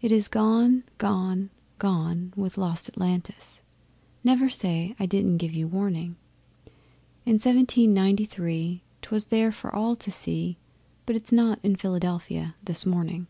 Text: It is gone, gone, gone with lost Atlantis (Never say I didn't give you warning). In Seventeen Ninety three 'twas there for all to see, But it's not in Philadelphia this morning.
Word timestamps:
It 0.00 0.12
is 0.12 0.28
gone, 0.28 0.84
gone, 0.98 1.50
gone 1.78 2.32
with 2.36 2.56
lost 2.56 2.88
Atlantis 2.88 3.60
(Never 4.22 4.48
say 4.48 4.94
I 5.00 5.06
didn't 5.06 5.38
give 5.38 5.52
you 5.52 5.66
warning). 5.66 6.14
In 7.26 7.40
Seventeen 7.40 7.92
Ninety 7.92 8.24
three 8.24 8.82
'twas 9.02 9.24
there 9.34 9.50
for 9.50 9.74
all 9.74 9.96
to 9.96 10.12
see, 10.12 10.58
But 11.06 11.16
it's 11.16 11.32
not 11.32 11.58
in 11.64 11.74
Philadelphia 11.74 12.54
this 12.62 12.86
morning. 12.86 13.26